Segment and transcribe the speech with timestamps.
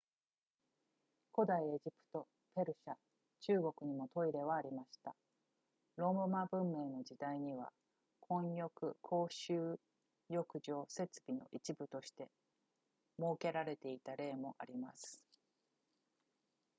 [1.31, 2.95] 古代のエジプトペルシャ
[3.41, 5.15] 中国にもトイレはありました
[5.95, 7.71] ローマ文明の時代には
[8.21, 9.77] 混浴公衆
[10.27, 12.29] 浴場設備の一部として
[13.19, 15.21] 設けられていた例もあります